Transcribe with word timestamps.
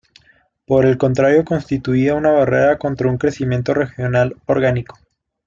Por 0.65 0.87
el 0.87 0.97
contrario, 0.97 1.45
constituía 1.45 2.15
una 2.15 2.31
barrera 2.31 2.79
contra 2.79 3.07
un 3.07 3.19
crecimiento 3.19 3.75
regional 3.75 4.35
orgánico. 4.47 4.97